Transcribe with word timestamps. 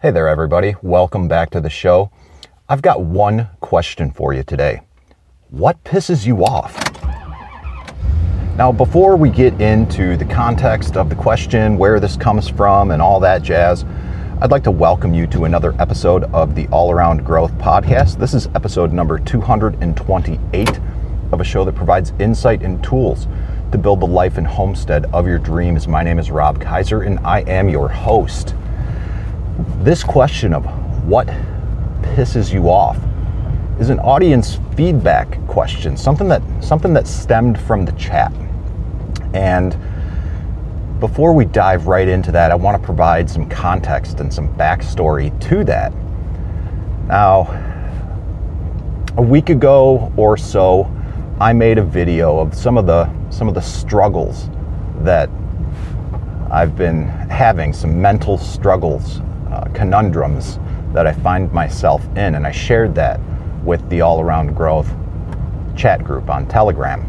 Hey 0.00 0.12
there, 0.12 0.28
everybody. 0.28 0.76
Welcome 0.80 1.26
back 1.26 1.50
to 1.50 1.60
the 1.60 1.68
show. 1.68 2.12
I've 2.68 2.82
got 2.82 3.02
one 3.02 3.48
question 3.58 4.12
for 4.12 4.32
you 4.32 4.44
today. 4.44 4.82
What 5.50 5.82
pisses 5.82 6.24
you 6.24 6.44
off? 6.44 6.76
Now, 8.56 8.70
before 8.70 9.16
we 9.16 9.28
get 9.28 9.60
into 9.60 10.16
the 10.16 10.24
context 10.24 10.96
of 10.96 11.08
the 11.08 11.16
question, 11.16 11.76
where 11.78 11.98
this 11.98 12.16
comes 12.16 12.48
from, 12.48 12.92
and 12.92 13.02
all 13.02 13.18
that 13.18 13.42
jazz, 13.42 13.84
I'd 14.40 14.52
like 14.52 14.62
to 14.64 14.70
welcome 14.70 15.14
you 15.14 15.26
to 15.26 15.46
another 15.46 15.74
episode 15.80 16.22
of 16.32 16.54
the 16.54 16.68
All 16.68 16.92
Around 16.92 17.24
Growth 17.24 17.50
Podcast. 17.54 18.20
This 18.20 18.34
is 18.34 18.46
episode 18.54 18.92
number 18.92 19.18
228 19.18 20.80
of 21.32 21.40
a 21.40 21.44
show 21.44 21.64
that 21.64 21.74
provides 21.74 22.12
insight 22.20 22.62
and 22.62 22.80
tools 22.84 23.26
to 23.72 23.78
build 23.78 23.98
the 23.98 24.06
life 24.06 24.38
and 24.38 24.46
homestead 24.46 25.06
of 25.06 25.26
your 25.26 25.40
dreams. 25.40 25.88
My 25.88 26.04
name 26.04 26.20
is 26.20 26.30
Rob 26.30 26.60
Kaiser, 26.60 27.02
and 27.02 27.18
I 27.26 27.40
am 27.40 27.68
your 27.68 27.88
host 27.88 28.54
this 29.58 30.04
question 30.04 30.54
of 30.54 30.64
what 31.06 31.26
pisses 32.02 32.52
you 32.52 32.70
off 32.70 32.96
is 33.80 33.90
an 33.90 33.98
audience 34.00 34.58
feedback 34.76 35.44
question, 35.46 35.96
something 35.96 36.28
that 36.28 36.42
something 36.60 36.92
that 36.94 37.08
stemmed 37.08 37.58
from 37.60 37.84
the 37.84 37.92
chat. 37.92 38.32
And 39.34 39.76
before 41.00 41.32
we 41.32 41.44
dive 41.44 41.86
right 41.86 42.06
into 42.06 42.30
that, 42.32 42.50
I 42.50 42.54
want 42.54 42.80
to 42.80 42.84
provide 42.84 43.28
some 43.28 43.48
context 43.48 44.20
and 44.20 44.32
some 44.32 44.52
backstory 44.54 45.38
to 45.48 45.64
that. 45.64 45.92
Now, 47.06 47.46
a 49.16 49.22
week 49.22 49.50
ago 49.50 50.12
or 50.16 50.36
so, 50.36 50.92
I 51.40 51.52
made 51.52 51.78
a 51.78 51.84
video 51.84 52.38
of 52.38 52.54
some 52.54 52.78
of 52.78 52.86
the 52.86 53.10
some 53.30 53.48
of 53.48 53.54
the 53.54 53.62
struggles 53.62 54.50
that 55.00 55.30
I've 56.50 56.76
been 56.76 57.04
having, 57.28 57.72
some 57.72 58.00
mental 58.00 58.38
struggles 58.38 59.20
uh, 59.58 59.68
conundrums 59.74 60.58
that 60.92 61.06
I 61.06 61.12
find 61.12 61.52
myself 61.52 62.04
in, 62.16 62.34
and 62.34 62.46
I 62.46 62.52
shared 62.52 62.94
that 62.94 63.20
with 63.64 63.86
the 63.90 64.00
All 64.00 64.20
Around 64.20 64.54
Growth 64.54 64.90
chat 65.76 66.02
group 66.04 66.30
on 66.30 66.46
Telegram. 66.46 67.02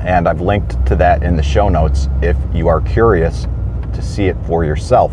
And 0.00 0.26
I've 0.26 0.40
linked 0.40 0.86
to 0.86 0.96
that 0.96 1.22
in 1.22 1.36
the 1.36 1.42
show 1.42 1.68
notes 1.68 2.08
if 2.22 2.36
you 2.54 2.68
are 2.68 2.80
curious 2.80 3.46
to 3.92 4.02
see 4.02 4.24
it 4.24 4.36
for 4.46 4.64
yourself. 4.64 5.12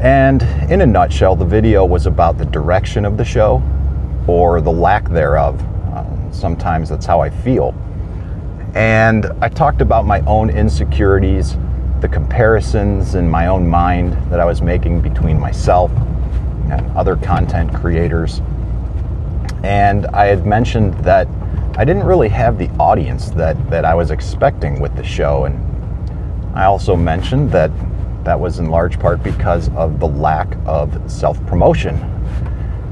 And 0.00 0.42
in 0.70 0.80
a 0.82 0.86
nutshell, 0.86 1.34
the 1.34 1.44
video 1.44 1.84
was 1.84 2.06
about 2.06 2.38
the 2.38 2.44
direction 2.46 3.04
of 3.04 3.16
the 3.16 3.24
show 3.24 3.62
or 4.26 4.60
the 4.60 4.70
lack 4.70 5.08
thereof. 5.08 5.60
Uh, 5.92 6.32
sometimes 6.32 6.88
that's 6.88 7.06
how 7.06 7.20
I 7.20 7.30
feel. 7.30 7.74
And 8.74 9.26
I 9.40 9.48
talked 9.48 9.80
about 9.80 10.04
my 10.04 10.20
own 10.20 10.50
insecurities 10.50 11.56
the 12.04 12.08
comparisons 12.10 13.14
in 13.14 13.26
my 13.26 13.46
own 13.46 13.66
mind 13.66 14.12
that 14.30 14.38
I 14.38 14.44
was 14.44 14.60
making 14.60 15.00
between 15.00 15.40
myself 15.40 15.90
and 16.68 16.94
other 16.94 17.16
content 17.16 17.72
creators. 17.72 18.42
And 19.62 20.04
I 20.08 20.26
had 20.26 20.44
mentioned 20.44 20.92
that 21.02 21.26
I 21.78 21.84
didn't 21.86 22.04
really 22.04 22.28
have 22.28 22.58
the 22.58 22.68
audience 22.72 23.30
that, 23.30 23.56
that 23.70 23.86
I 23.86 23.94
was 23.94 24.10
expecting 24.10 24.80
with 24.80 24.94
the 24.96 25.02
show. 25.02 25.46
And 25.46 25.58
I 26.54 26.64
also 26.64 26.94
mentioned 26.94 27.50
that 27.52 27.70
that 28.22 28.38
was 28.38 28.58
in 28.58 28.68
large 28.68 29.00
part 29.00 29.22
because 29.22 29.70
of 29.70 29.98
the 29.98 30.06
lack 30.06 30.58
of 30.66 31.10
self 31.10 31.42
promotion. 31.46 31.96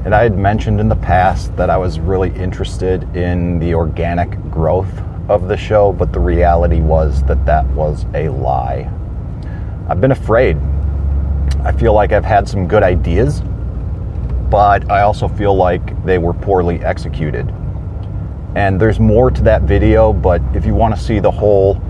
And 0.05 0.15
I 0.15 0.23
had 0.23 0.39
mentioned 0.39 0.79
in 0.79 0.89
the 0.89 0.95
past 0.95 1.55
that 1.55 1.69
I 1.69 1.77
was 1.77 1.99
really 1.99 2.31
interested 2.31 3.03
in 3.15 3.59
the 3.59 3.75
organic 3.75 4.31
growth 4.49 4.91
of 5.29 5.47
the 5.49 5.55
show, 5.55 5.93
but 5.93 6.11
the 6.11 6.19
reality 6.19 6.81
was 6.81 7.21
that 7.25 7.45
that 7.45 7.67
was 7.75 8.07
a 8.15 8.29
lie. 8.29 8.91
I've 9.87 9.99
been 9.99 10.11
afraid. 10.11 10.57
I 11.63 11.73
feel 11.73 11.93
like 11.93 12.13
I've 12.13 12.23
had 12.23 12.47
some 12.47 12.67
good 12.67 12.83
ideas, 12.83 13.41
but 14.49 14.89
I 14.89 15.01
also 15.01 15.27
feel 15.27 15.55
like 15.55 16.05
they 16.05 16.17
were 16.17 16.33
poorly 16.33 16.79
executed. 16.79 17.53
And 18.55 18.79
there's 18.79 18.99
more 18.99 19.29
to 19.29 19.41
that 19.43 19.63
video, 19.63 20.13
but 20.13 20.41
if 20.53 20.65
you 20.65 20.73
want 20.73 20.95
to 20.95 21.01
see 21.01 21.19
the 21.19 21.31
whole 21.31 21.81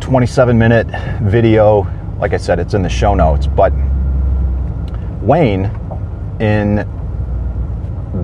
27 0.00 0.58
minute 0.58 0.86
video, 1.22 1.86
like 2.18 2.34
I 2.34 2.36
said, 2.36 2.58
it's 2.58 2.74
in 2.74 2.82
the 2.82 2.90
show 2.90 3.14
notes. 3.14 3.46
But 3.46 3.72
Wayne 5.22 5.64
in 6.40 6.86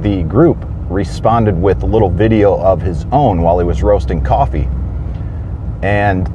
the 0.02 0.24
group 0.24 0.58
responded 0.90 1.56
with 1.56 1.82
a 1.84 1.86
little 1.86 2.10
video 2.10 2.58
of 2.58 2.82
his 2.82 3.06
own 3.12 3.40
while 3.40 3.58
he 3.58 3.64
was 3.64 3.82
roasting 3.82 4.22
coffee. 4.22 4.68
And 5.82 6.28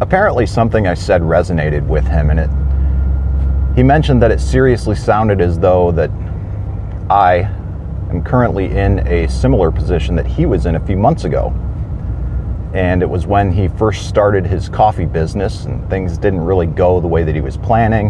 apparently 0.00 0.46
something 0.46 0.86
I 0.86 0.94
said 0.94 1.22
resonated 1.22 1.86
with 1.86 2.06
him, 2.06 2.30
and 2.30 2.40
it. 2.40 2.50
He 3.76 3.82
mentioned 3.82 4.20
that 4.22 4.30
it 4.30 4.40
seriously 4.40 4.96
sounded 4.96 5.40
as 5.40 5.58
though 5.58 5.92
that 5.92 6.10
I 7.08 7.48
am 8.10 8.22
currently 8.24 8.66
in 8.76 9.06
a 9.06 9.28
similar 9.28 9.70
position 9.70 10.16
that 10.16 10.26
he 10.26 10.46
was 10.46 10.66
in 10.66 10.74
a 10.74 10.80
few 10.80 10.96
months 10.96 11.24
ago. 11.24 11.54
And 12.74 13.02
it 13.02 13.08
was 13.08 13.26
when 13.26 13.50
he 13.52 13.68
first 13.68 14.08
started 14.08 14.46
his 14.46 14.68
coffee 14.68 15.06
business, 15.06 15.64
and 15.64 15.88
things 15.90 16.18
didn't 16.18 16.40
really 16.40 16.66
go 16.66 17.00
the 17.00 17.08
way 17.08 17.22
that 17.24 17.34
he 17.34 17.40
was 17.40 17.56
planning. 17.56 18.08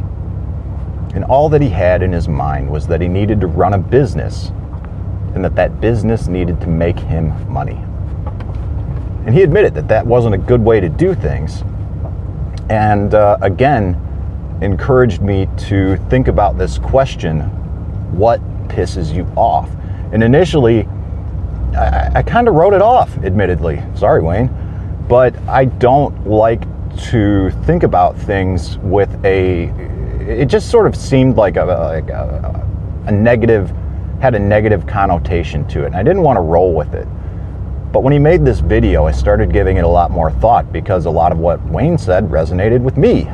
And 1.15 1.25
all 1.25 1.49
that 1.49 1.61
he 1.61 1.69
had 1.69 2.03
in 2.03 2.13
his 2.13 2.29
mind 2.29 2.71
was 2.71 2.87
that 2.87 3.01
he 3.01 3.09
needed 3.09 3.41
to 3.41 3.47
run 3.47 3.75
a 3.75 3.79
business, 3.79 4.49
and 5.35 5.45
that 5.45 5.55
that 5.57 5.81
business 5.81 6.29
needed 6.29 6.61
to 6.61 6.67
make 6.67 6.99
him 6.99 7.33
money. 7.51 7.83
And 9.27 9.35
he 9.35 9.43
admitted 9.43 9.75
that 9.75 9.89
that 9.89 10.07
wasn't 10.07 10.35
a 10.35 10.39
good 10.39 10.61
way 10.61 10.81
to 10.81 10.89
do 10.89 11.15
things, 11.15 11.63
and 12.71 13.15
uh, 13.15 13.37
again 13.43 14.07
encouraged 14.63 15.21
me 15.21 15.49
to 15.57 15.97
think 16.09 16.29
about 16.29 16.57
this 16.57 16.79
question 16.79 17.41
what 18.13 18.41
pisses 18.69 19.15
you 19.15 19.25
off? 19.37 19.71
And 20.13 20.23
initially, 20.23 20.87
I, 21.77 22.11
I 22.17 22.23
kind 22.23 22.49
of 22.49 22.55
wrote 22.55 22.75
it 22.75 22.83
off, 22.83 23.17
admittedly. 23.19 23.83
Sorry, 23.95 24.23
Wayne. 24.23 24.49
But 25.09 25.37
I 25.49 25.67
don't 25.67 26.27
like 26.27 26.63
to 27.11 27.51
think 27.65 27.83
about 27.83 28.17
things 28.17 28.79
with 28.79 29.25
a. 29.25 29.65
It 30.21 30.47
just 30.47 30.71
sort 30.71 30.87
of 30.87 30.95
seemed 30.95 31.37
like 31.37 31.57
a, 31.57 31.65
like 31.65 32.11
a, 32.11 32.67
a 33.07 33.13
negative, 33.13 33.73
had 34.21 34.35
a 34.35 34.39
negative 34.39 34.87
connotation 34.87 35.67
to 35.69 35.83
it. 35.83 35.87
And 35.87 35.97
I 35.97 36.03
didn't 36.03 36.23
want 36.23 36.37
to 36.37 36.43
roll 36.43 36.75
with 36.75 36.95
it. 36.95 37.09
But 37.93 38.05
when 38.05 38.13
he 38.13 38.19
made 38.19 38.45
this 38.45 38.61
video, 38.61 39.07
I 39.07 39.13
started 39.13 39.53
giving 39.53 39.77
it 39.77 39.85
a 39.85 39.89
lot 39.89 40.11
more 40.11 40.31
thought 40.31 40.73
because 40.73 41.07
a 41.07 41.11
lot 41.11 41.33
of 41.33 41.39
what 41.39 41.61
Wayne 41.67 41.99
said 41.99 42.29
resonated 42.29 42.81
with 42.83 42.97
me. 42.97 43.27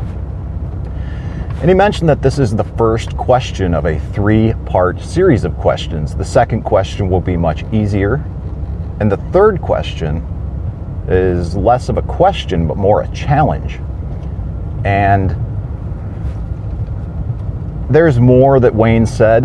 And 1.61 1.69
he 1.69 1.75
mentioned 1.75 2.09
that 2.09 2.23
this 2.23 2.39
is 2.39 2.55
the 2.55 2.65
first 2.65 3.17
question 3.17 3.75
of 3.75 3.85
a 3.85 3.99
three 4.13 4.55
part 4.65 5.01
series 5.01 5.45
of 5.45 5.57
questions. 5.59 6.15
The 6.15 6.25
second 6.25 6.63
question 6.63 7.11
will 7.11 7.21
be 7.21 7.37
much 7.37 7.65
easier. 7.73 8.25
And 9.01 9.13
the 9.13 9.19
third 9.31 9.61
question 9.61 10.25
is 11.09 11.55
less 11.57 11.89
of 11.89 11.99
a 11.99 12.03
question, 12.03 12.67
but 12.67 12.77
more 12.77 13.03
a 13.03 13.09
challenge. 13.09 13.79
And 14.85 15.37
there's 17.91 18.19
more 18.19 18.59
that 18.61 18.75
Wayne 18.75 19.07
said 19.07 19.45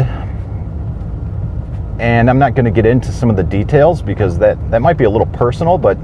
and 2.01 2.31
I'm 2.31 2.39
not 2.39 2.55
going 2.55 2.65
to 2.65 2.71
get 2.71 2.87
into 2.87 3.11
some 3.11 3.29
of 3.29 3.35
the 3.35 3.43
details 3.43 4.01
because 4.01 4.39
that, 4.39 4.57
that 4.71 4.81
might 4.81 4.97
be 4.97 5.03
a 5.03 5.09
little 5.09 5.27
personal, 5.27 5.77
but 5.77 5.97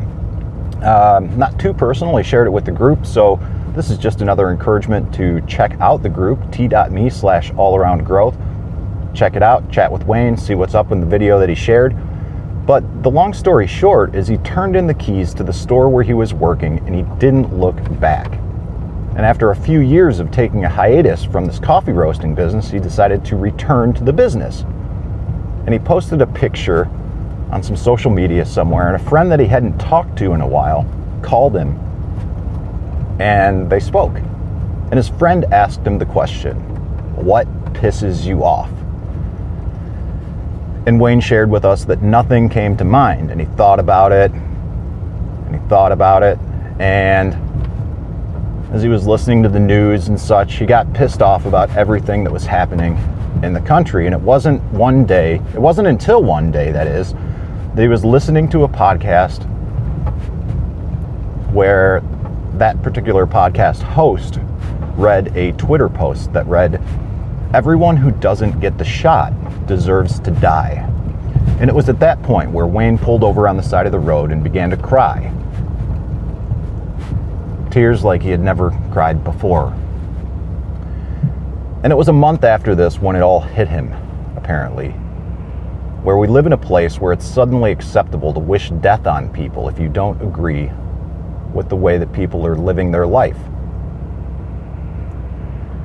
um, 0.83 1.35
not 1.39 1.59
too 1.59 1.73
personal. 1.73 2.15
I 2.17 2.21
shared 2.21 2.45
it 2.45 2.51
with 2.51 2.65
the 2.65 2.71
group, 2.71 3.03
so 3.03 3.39
this 3.73 3.89
is 3.89 3.97
just 3.97 4.21
another 4.21 4.51
encouragement 4.51 5.11
to 5.15 5.41
check 5.47 5.75
out 5.79 6.03
the 6.03 6.09
group, 6.09 6.51
t.me 6.51 7.09
slash 7.09 7.51
all 7.57 7.75
around 7.75 8.05
growth. 8.05 8.37
Check 9.15 9.35
it 9.35 9.41
out, 9.41 9.71
chat 9.71 9.91
with 9.91 10.03
Wayne, 10.03 10.37
see 10.37 10.53
what's 10.53 10.75
up 10.75 10.91
in 10.91 10.99
the 10.99 11.07
video 11.07 11.39
that 11.39 11.49
he 11.49 11.55
shared. 11.55 11.95
But 12.67 13.01
the 13.01 13.09
long 13.09 13.33
story 13.33 13.65
short 13.65 14.13
is 14.13 14.27
he 14.27 14.37
turned 14.37 14.75
in 14.75 14.85
the 14.85 14.93
keys 14.93 15.33
to 15.33 15.43
the 15.43 15.53
store 15.53 15.89
where 15.89 16.03
he 16.03 16.13
was 16.13 16.31
working 16.31 16.77
and 16.85 16.93
he 16.93 17.01
didn't 17.17 17.57
look 17.57 17.75
back. 17.99 18.31
And 19.15 19.25
after 19.25 19.49
a 19.49 19.55
few 19.55 19.79
years 19.79 20.19
of 20.19 20.29
taking 20.29 20.63
a 20.63 20.69
hiatus 20.69 21.23
from 21.23 21.47
this 21.47 21.57
coffee 21.57 21.91
roasting 21.91 22.35
business, 22.35 22.69
he 22.69 22.77
decided 22.77 23.25
to 23.25 23.35
return 23.35 23.95
to 23.95 24.03
the 24.03 24.13
business 24.13 24.63
and 25.67 25.73
he 25.73 25.79
posted 25.79 26.21
a 26.21 26.27
picture 26.27 26.85
on 27.51 27.61
some 27.61 27.75
social 27.75 28.09
media 28.09 28.45
somewhere, 28.45 28.87
and 28.87 28.95
a 28.95 29.09
friend 29.09 29.29
that 29.29 29.39
he 29.39 29.45
hadn't 29.45 29.77
talked 29.77 30.17
to 30.17 30.31
in 30.31 30.39
a 30.39 30.47
while 30.47 30.89
called 31.21 31.55
him 31.55 31.77
and 33.19 33.69
they 33.69 33.79
spoke. 33.79 34.15
And 34.15 34.93
his 34.93 35.09
friend 35.09 35.43
asked 35.51 35.81
him 35.81 35.97
the 35.97 36.05
question, 36.05 36.55
What 37.15 37.47
pisses 37.73 38.25
you 38.25 38.45
off? 38.45 38.71
And 40.85 41.01
Wayne 41.01 41.19
shared 41.19 41.49
with 41.49 41.65
us 41.65 41.83
that 41.85 42.01
nothing 42.01 42.47
came 42.47 42.77
to 42.77 42.85
mind, 42.85 43.29
and 43.29 43.41
he 43.41 43.47
thought 43.57 43.79
about 43.79 44.13
it, 44.13 44.31
and 44.31 45.53
he 45.53 45.59
thought 45.67 45.91
about 45.91 46.23
it, 46.23 46.39
and 46.79 47.35
as 48.73 48.83
he 48.83 48.87
was 48.87 49.05
listening 49.05 49.43
to 49.43 49.49
the 49.49 49.59
news 49.59 50.07
and 50.07 50.19
such, 50.19 50.55
he 50.55 50.65
got 50.65 50.93
pissed 50.93 51.21
off 51.21 51.45
about 51.45 51.69
everything 51.75 52.23
that 52.23 52.31
was 52.31 52.45
happening 52.45 52.97
in 53.43 53.53
the 53.53 53.61
country. 53.61 54.05
And 54.05 54.13
it 54.15 54.21
wasn't 54.21 54.61
one 54.71 55.05
day, 55.05 55.35
it 55.53 55.59
wasn't 55.59 55.87
until 55.87 56.23
one 56.23 56.51
day, 56.51 56.71
that 56.71 56.87
is, 56.87 57.13
that 57.13 57.81
he 57.81 57.87
was 57.87 58.03
listening 58.03 58.49
to 58.49 58.63
a 58.63 58.67
podcast 58.67 59.43
where 61.51 62.01
that 62.53 62.81
particular 62.81 63.25
podcast 63.25 63.81
host 63.81 64.39
read 64.95 65.35
a 65.37 65.51
Twitter 65.53 65.89
post 65.89 66.33
that 66.33 66.45
read, 66.47 66.81
Everyone 67.53 67.95
who 67.95 68.11
doesn't 68.11 68.59
get 68.59 68.77
the 68.77 68.83
shot 68.83 69.31
deserves 69.67 70.19
to 70.19 70.31
die. 70.31 70.83
And 71.59 71.69
it 71.69 71.73
was 71.73 71.87
at 71.87 71.99
that 72.01 72.21
point 72.23 72.51
where 72.51 72.67
Wayne 72.67 72.97
pulled 72.97 73.23
over 73.23 73.47
on 73.47 73.57
the 73.57 73.63
side 73.63 73.85
of 73.85 73.91
the 73.91 73.99
road 73.99 74.31
and 74.31 74.43
began 74.43 74.69
to 74.69 74.77
cry. 74.77 75.31
Tears 77.71 78.03
like 78.03 78.21
he 78.21 78.29
had 78.29 78.41
never 78.41 78.71
cried 78.91 79.23
before. 79.23 79.73
And 81.83 81.93
it 81.93 81.95
was 81.95 82.07
a 82.07 82.13
month 82.13 82.43
after 82.43 82.73
this 82.73 82.99
when 82.99 83.15
it 83.15 83.21
all 83.21 83.39
hit 83.39 83.67
him, 83.67 83.93
apparently. 84.35 84.89
Where 86.03 86.17
we 86.17 86.27
live 86.27 86.45
in 86.45 86.53
a 86.53 86.57
place 86.57 86.99
where 86.99 87.13
it's 87.13 87.25
suddenly 87.25 87.71
acceptable 87.71 88.33
to 88.33 88.39
wish 88.39 88.71
death 88.81 89.05
on 89.05 89.29
people 89.29 89.69
if 89.69 89.79
you 89.79 89.87
don't 89.87 90.21
agree 90.21 90.71
with 91.53 91.69
the 91.69 91.75
way 91.75 91.97
that 91.97 92.11
people 92.11 92.45
are 92.45 92.55
living 92.55 92.91
their 92.91 93.05
life. 93.05 93.37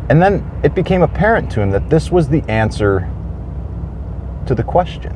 And 0.08 0.20
then 0.20 0.48
it 0.62 0.74
became 0.74 1.02
apparent 1.02 1.50
to 1.52 1.60
him 1.60 1.70
that 1.70 1.88
this 1.88 2.10
was 2.10 2.28
the 2.28 2.42
answer 2.48 3.10
to 4.46 4.54
the 4.54 4.62
question. 4.62 5.12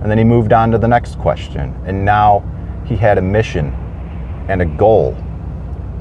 And 0.00 0.10
then 0.10 0.18
he 0.18 0.24
moved 0.24 0.52
on 0.52 0.70
to 0.70 0.78
the 0.78 0.88
next 0.88 1.18
question. 1.18 1.74
And 1.86 2.04
now 2.04 2.44
he 2.84 2.96
had 2.96 3.16
a 3.16 3.22
mission 3.22 3.72
and 4.48 4.60
a 4.60 4.66
goal. 4.66 5.14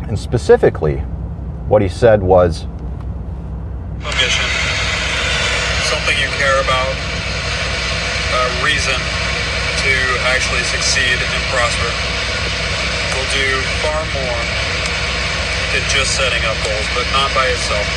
And 0.08 0.20
specifically, 0.20 0.98
what 1.68 1.82
he 1.82 1.88
said 1.88 2.22
was 2.22 2.68
a 4.04 4.14
mission, 4.20 4.44
something 5.88 6.20
you 6.20 6.28
care 6.36 6.60
about, 6.60 6.92
a 8.36 8.44
reason 8.60 9.00
to 9.80 9.94
actually 10.28 10.64
succeed 10.68 11.16
and 11.16 11.42
prosper. 11.48 11.88
Will 13.16 13.30
do 13.32 13.50
far 13.80 14.04
more 14.12 14.42
than 15.72 15.84
just 15.88 16.20
setting 16.20 16.44
up 16.44 16.58
goals, 16.68 16.88
but 16.92 17.08
not 17.16 17.32
by 17.32 17.48
itself. 17.48 17.88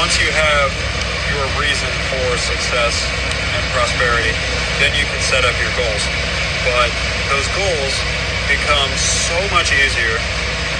Once 0.00 0.16
you 0.16 0.32
have 0.32 0.72
your 1.28 1.44
reason 1.60 1.90
for 2.08 2.40
success 2.40 3.04
and 3.52 3.62
prosperity, 3.76 4.32
then 4.80 4.96
you 4.96 5.04
can 5.04 5.20
set 5.20 5.44
up 5.44 5.52
your 5.60 5.72
goals. 5.76 6.04
But 6.64 6.88
those 7.28 7.44
goals 7.52 7.94
become 8.48 8.88
so 8.96 9.36
much 9.52 9.76
easier 9.76 10.16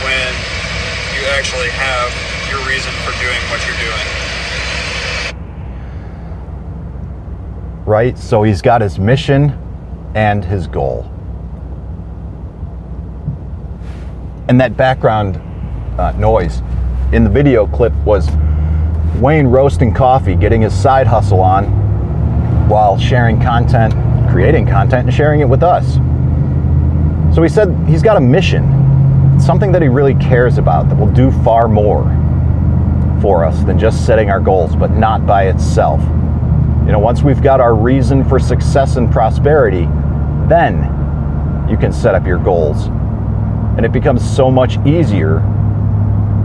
when 0.00 0.32
you 1.12 1.28
actually 1.36 1.68
have 1.76 2.08
your 2.50 2.66
reason 2.66 2.92
for 3.04 3.12
doing 3.20 3.38
what 3.48 3.64
you're 3.66 3.78
doing. 3.78 4.06
Right? 7.86 8.18
So 8.18 8.42
he's 8.42 8.60
got 8.60 8.80
his 8.80 8.98
mission 8.98 9.56
and 10.14 10.44
his 10.44 10.66
goal. 10.66 11.08
And 14.48 14.60
that 14.60 14.76
background 14.76 15.36
uh, 15.98 16.10
noise 16.12 16.60
in 17.12 17.22
the 17.22 17.30
video 17.30 17.66
clip 17.68 17.92
was 18.04 18.28
Wayne 19.16 19.46
roasting 19.46 19.94
coffee, 19.94 20.34
getting 20.34 20.62
his 20.62 20.74
side 20.74 21.06
hustle 21.06 21.40
on 21.40 21.66
while 22.68 22.98
sharing 22.98 23.40
content, 23.40 23.94
creating 24.30 24.66
content, 24.66 25.06
and 25.06 25.14
sharing 25.14 25.40
it 25.40 25.48
with 25.48 25.62
us. 25.62 25.94
So 27.34 27.42
he 27.42 27.48
said 27.48 27.76
he's 27.88 28.02
got 28.02 28.16
a 28.16 28.20
mission, 28.20 28.64
something 29.40 29.70
that 29.70 29.82
he 29.82 29.88
really 29.88 30.14
cares 30.14 30.58
about 30.58 30.88
that 30.88 30.96
will 30.96 31.12
do 31.12 31.30
far 31.42 31.68
more 31.68 32.02
for 33.20 33.44
us 33.44 33.62
than 33.64 33.78
just 33.78 34.06
setting 34.06 34.30
our 34.30 34.40
goals, 34.40 34.74
but 34.76 34.90
not 34.90 35.26
by 35.26 35.48
itself. 35.48 36.00
You 36.86 36.92
know, 36.92 36.98
once 36.98 37.22
we've 37.22 37.42
got 37.42 37.60
our 37.60 37.74
reason 37.74 38.24
for 38.28 38.38
success 38.38 38.96
and 38.96 39.10
prosperity, 39.12 39.86
then 40.48 40.86
you 41.68 41.76
can 41.76 41.92
set 41.92 42.14
up 42.14 42.26
your 42.26 42.38
goals. 42.38 42.86
And 43.76 43.86
it 43.86 43.92
becomes 43.92 44.28
so 44.28 44.50
much 44.50 44.78
easier, 44.86 45.40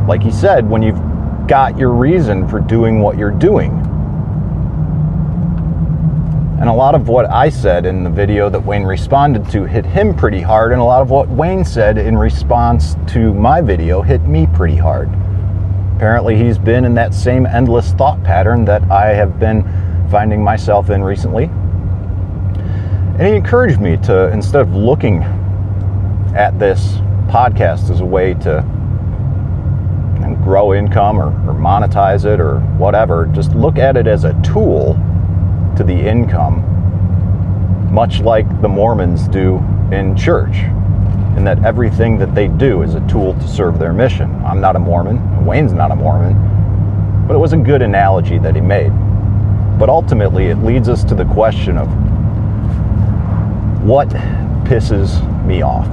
like 0.07 0.21
he 0.21 0.31
said, 0.31 0.69
when 0.69 0.81
you've 0.81 1.01
got 1.47 1.77
your 1.77 1.91
reason 1.91 2.47
for 2.47 2.59
doing 2.59 2.99
what 2.99 3.17
you're 3.17 3.31
doing. 3.31 3.71
And 6.59 6.69
a 6.69 6.73
lot 6.73 6.95
of 6.95 7.09
what 7.09 7.29
I 7.29 7.49
said 7.49 7.85
in 7.85 8.03
the 8.03 8.09
video 8.09 8.49
that 8.49 8.59
Wayne 8.59 8.83
responded 8.83 9.49
to 9.51 9.65
hit 9.65 9.85
him 9.85 10.15
pretty 10.15 10.41
hard, 10.41 10.71
and 10.71 10.81
a 10.81 10.83
lot 10.83 11.01
of 11.01 11.09
what 11.09 11.27
Wayne 11.27 11.65
said 11.65 11.97
in 11.97 12.17
response 12.17 12.95
to 13.07 13.33
my 13.33 13.61
video 13.61 14.01
hit 14.01 14.21
me 14.21 14.47
pretty 14.53 14.75
hard. 14.75 15.09
Apparently, 15.95 16.35
he's 16.35 16.57
been 16.57 16.83
in 16.83 16.93
that 16.95 17.13
same 17.13 17.45
endless 17.45 17.93
thought 17.93 18.21
pattern 18.21 18.65
that 18.65 18.83
I 18.91 19.13
have 19.13 19.39
been 19.39 19.63
finding 20.11 20.43
myself 20.43 20.89
in 20.89 21.01
recently. 21.01 21.45
And 23.17 23.21
he 23.21 23.33
encouraged 23.33 23.79
me 23.79 23.95
to, 24.03 24.29
instead 24.33 24.61
of 24.61 24.75
looking 24.75 25.23
at 26.35 26.59
this 26.59 26.95
podcast 27.27 27.89
as 27.89 28.01
a 28.01 28.05
way 28.05 28.33
to 28.35 28.63
grow 30.43 30.73
income 30.73 31.17
or, 31.17 31.27
or 31.49 31.55
monetize 31.55 32.25
it 32.25 32.41
or 32.41 32.59
whatever, 32.77 33.27
just 33.27 33.55
look 33.55 33.77
at 33.77 33.95
it 33.95 34.05
as 34.05 34.25
a 34.25 34.33
tool 34.43 34.93
to 35.77 35.83
the 35.83 35.93
income, 35.93 36.61
much 37.91 38.19
like 38.19 38.61
the 38.61 38.67
Mormons 38.67 39.29
do 39.29 39.55
in 39.93 40.15
church 40.15 40.65
and 41.35 41.45
that 41.45 41.63
everything 41.65 42.17
that 42.17 42.33
they 42.33 42.47
do 42.47 42.81
is 42.81 42.95
a 42.95 43.05
tool 43.07 43.33
to 43.33 43.47
serve 43.47 43.77
their 43.77 43.91
mission. 43.91 44.33
I'm 44.45 44.61
not 44.61 44.75
a 44.75 44.79
Mormon, 44.79 45.45
Wayne's 45.45 45.73
not 45.73 45.91
a 45.91 45.95
Mormon, 45.95 47.25
but 47.27 47.35
it 47.35 47.39
was 47.39 47.53
a 47.53 47.57
good 47.57 47.81
analogy 47.81 48.37
that 48.39 48.55
he 48.55 48.61
made. 48.61 48.91
But 49.77 49.89
ultimately, 49.89 50.45
it 50.45 50.57
leads 50.59 50.87
us 50.87 51.03
to 51.05 51.15
the 51.15 51.25
question 51.25 51.77
of 51.77 51.87
what 53.83 54.07
pisses 54.65 55.21
me 55.45 55.61
off. 55.61 55.85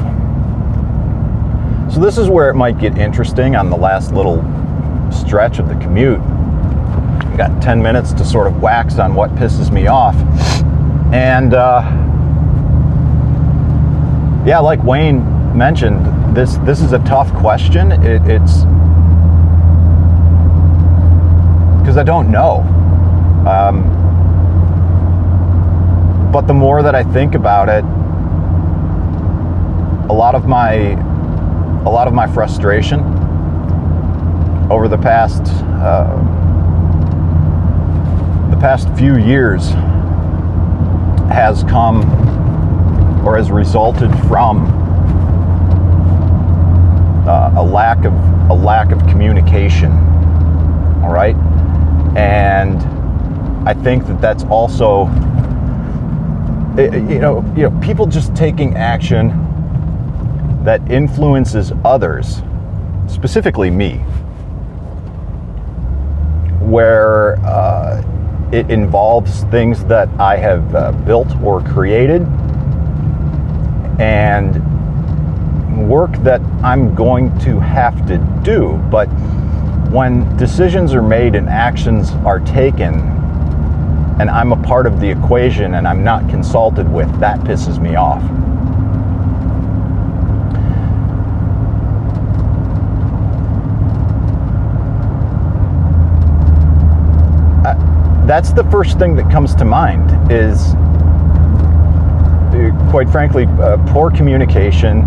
So, 1.93 2.00
this 2.00 2.17
is 2.17 2.29
where 2.29 2.49
it 2.49 2.55
might 2.55 2.79
get 2.79 2.97
interesting 2.97 3.56
on 3.56 3.69
the 3.69 3.77
last 3.77 4.12
little 4.12 4.38
stretch 5.11 5.59
of 5.59 5.69
the 5.69 5.75
commute. 5.75 6.21
I've 6.21 7.37
got 7.37 7.62
10 7.62 7.83
minutes 7.83 8.12
to 8.15 8.25
sort 8.25 8.47
of 8.47 8.62
wax 8.62 8.99
on 8.99 9.15
what 9.15 9.35
pisses 9.35 9.73
me 9.73 9.88
off. 9.88 10.15
And, 11.12 11.53
uh, 11.53 11.83
yeah, 14.47 14.59
like 14.61 14.83
Wayne 14.83 15.31
mentioned, 15.54 16.37
this 16.37 16.56
this 16.58 16.81
is 16.81 16.93
a 16.93 16.99
tough 17.00 17.32
question. 17.34 17.93
It, 17.93 18.22
it's 18.26 18.64
because 21.81 21.96
I 21.96 22.02
don't 22.04 22.31
know. 22.31 22.60
Um, 23.46 24.00
but 26.32 26.46
the 26.46 26.54
more 26.54 26.82
that 26.82 26.94
I 26.94 27.02
think 27.04 27.34
about 27.34 27.69
it, 27.69 27.84
a 30.08 30.14
lot 30.14 30.34
of 30.34 30.46
my 30.46 30.75
a 31.84 31.90
lot 31.90 32.06
of 32.06 32.14
my 32.14 32.26
frustration 32.26 33.00
over 34.70 34.88
the 34.88 34.96
past 34.96 35.42
uh, 35.82 36.16
the 38.50 38.56
past 38.56 38.88
few 38.97 39.16
years 39.16 39.71
has 41.30 41.64
come 41.64 42.02
or 43.26 43.37
has 43.37 43.50
resulted 43.50 44.11
from 44.28 44.82
a 47.62 47.64
lack 47.64 48.04
of 48.04 48.12
a 48.50 48.54
lack 48.54 48.90
of 48.90 48.99
communication. 49.07 49.92
All 51.02 51.12
right, 51.12 51.37
and 52.16 52.83
I 53.69 53.73
think 53.73 54.07
that 54.09 54.21
that's 54.21 54.42
also 54.45 55.04
you 56.76 57.21
know 57.21 57.45
you 57.57 57.62
know 57.62 57.81
people 57.81 58.07
just 58.07 58.35
taking 58.35 58.76
action 58.76 59.28
that 60.64 60.81
influences 60.90 61.73
others, 61.85 62.42
specifically 63.07 63.71
me, 63.71 63.99
where 66.61 67.38
uh, 67.47 68.02
it 68.52 68.71
involves 68.71 69.45
things 69.45 69.85
that 69.85 70.09
I 70.19 70.37
have 70.37 70.75
uh, 70.75 70.90
built 71.07 71.31
or 71.42 71.62
created 71.62 72.23
and 74.00 74.62
work 75.89 76.12
that 76.19 76.41
I'm 76.62 76.95
going 76.95 77.37
to 77.41 77.61
have 77.61 78.07
to 78.07 78.19
do. 78.43 78.79
But 78.91 79.07
when 79.91 80.37
decisions 80.37 80.95
are 80.95 81.03
made 81.03 81.35
and 81.35 81.49
actions 81.49 82.11
are 82.25 82.41
taken, 82.41 82.95
and 84.21 84.31
I'm 84.31 84.53
a 84.53 84.62
part 84.62 84.87
of 84.87 85.01
the 85.01 85.11
equation 85.11 85.75
and 85.75 85.87
I'm 85.87 86.05
not 86.05 86.29
consulted 86.29 86.91
with, 86.91 87.09
that 87.21 87.41
pisses 87.41 87.81
me 87.81 87.97
off. 87.97 88.23
Uh, 97.65 98.27
that's 98.27 98.53
the 98.53 98.65
first 98.71 98.99
thing 98.99 99.15
that 99.17 99.31
comes 99.31 99.55
to 99.57 99.65
mind 99.65 100.33
is 100.33 100.75
quite 102.93 103.09
frankly, 103.09 103.47
uh, 103.47 103.79
poor 103.89 104.11
communication 104.11 105.01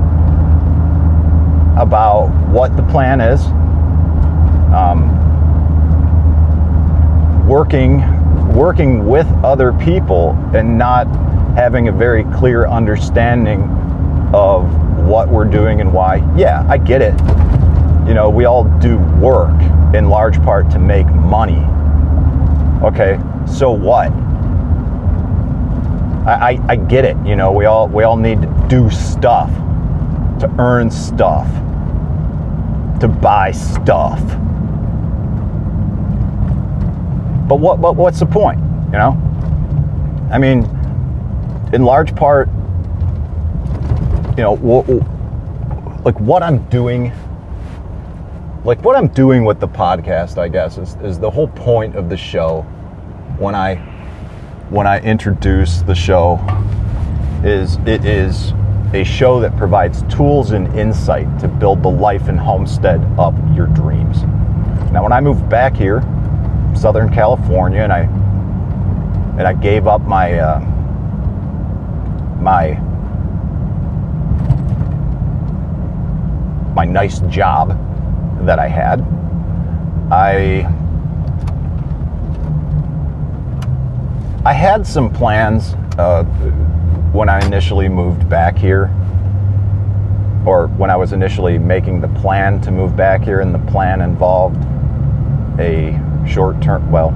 about 1.78 2.28
what 2.50 2.76
the 2.76 2.84
plan 2.84 3.22
is, 3.22 3.46
um, 4.74 5.12
working 7.48 8.04
working 8.56 9.06
with 9.06 9.28
other 9.44 9.74
people 9.74 10.32
and 10.54 10.78
not 10.78 11.06
having 11.56 11.90
a 11.90 11.92
very 11.92 12.24
clear 12.26 12.66
understanding 12.68 13.62
of 14.34 14.64
what 15.06 15.28
we're 15.28 15.46
doing 15.46 15.82
and 15.82 15.94
why. 15.94 16.16
Yeah, 16.38 16.66
I 16.70 16.78
get 16.78 17.02
it. 17.02 17.14
You 18.08 18.14
know, 18.14 18.30
we 18.30 18.46
all 18.46 18.64
do 18.80 18.98
work 19.20 19.60
in 19.94 20.10
large 20.10 20.42
part 20.44 20.70
to 20.72 20.80
make 20.80 21.08
money. 21.08 21.64
Okay, 22.82 23.20
so 23.46 23.72
what? 23.72 24.12
I, 26.26 26.52
I, 26.52 26.60
I 26.70 26.76
get 26.76 27.04
it. 27.04 27.18
You 27.26 27.36
know, 27.36 27.52
we 27.52 27.66
all 27.66 27.88
we 27.88 28.04
all 28.04 28.18
need 28.18 28.42
to 28.42 28.66
do 28.70 28.90
stuff, 28.90 29.50
to 30.46 30.62
earn 30.62 30.92
stuff, 30.92 31.48
to 33.00 33.08
buy 33.08 33.52
stuff. 33.52 34.20
But 37.48 37.60
what, 37.60 37.80
what 37.80 37.96
what's 37.96 38.20
the 38.20 38.26
point? 38.26 38.60
You 38.88 38.98
know, 39.00 40.28
I 40.32 40.38
mean, 40.38 40.66
in 41.74 41.84
large 41.84 42.16
part, 42.16 42.48
you 44.38 44.44
know, 44.44 44.54
like 46.04 46.20
what 46.20 46.44
I'm 46.44 46.64
doing, 46.70 47.12
like 48.64 48.84
what 48.84 48.96
I'm 48.96 49.08
doing 49.08 49.46
with 49.46 49.60
the 49.60 49.68
podcast, 49.68 50.38
I 50.38 50.48
guess, 50.48 50.78
is, 50.78 50.96
is 51.04 51.20
the 51.20 51.30
whole 51.30 51.48
point 51.48 51.96
of 51.96 52.10
the 52.10 52.18
show. 52.18 52.62
When 53.38 53.54
I 53.54 53.76
when 54.70 54.88
I 54.88 55.00
introduce 55.02 55.82
the 55.82 55.96
show, 55.96 56.40
is 57.44 57.78
it 57.86 58.06
is 58.06 58.54
a 58.96 59.04
show 59.04 59.42
that 59.42 59.56
provides 59.58 60.04
tools 60.04 60.52
and 60.52 60.74
insight 60.78 61.28
to 61.40 61.48
build 61.50 61.84
the 61.84 61.90
life 61.90 62.30
and 62.30 62.40
homestead 62.40 63.02
of 63.18 63.36
your 63.54 63.68
dreams. 63.68 64.24
Now, 64.92 65.04
when 65.04 65.12
I 65.12 65.20
moved 65.20 65.50
back 65.50 65.76
here, 65.76 66.02
Southern 66.74 67.14
California, 67.14 67.82
and 67.82 67.92
I 67.92 68.02
and 69.38 69.42
I 69.42 69.54
gave 69.54 69.86
up 69.86 70.02
my 70.02 70.40
uh, 70.40 70.60
my 72.40 72.76
my 76.74 76.86
nice 76.86 77.20
job 77.22 77.78
that 78.46 78.60
I 78.60 78.70
had. 78.70 79.02
I 80.10 80.64
I 84.46 84.54
had 84.54 84.88
some 84.88 85.12
plans 85.12 85.74
uh, 85.98 86.24
when 87.16 87.30
I 87.30 87.40
initially 87.46 87.88
moved 87.88 88.28
back 88.28 88.58
here, 88.58 88.92
or 90.46 90.68
when 90.76 90.90
I 90.90 90.98
was 90.98 91.14
initially 91.14 91.58
making 91.58 92.02
the 92.02 92.10
plan 92.10 92.60
to 92.62 92.72
move 92.72 92.98
back 92.98 93.24
here, 93.24 93.40
and 93.40 93.56
the 93.56 93.72
plan 93.72 94.02
involved 94.02 94.58
a 95.58 95.98
short 96.28 96.62
term, 96.62 96.92
well, 96.92 97.12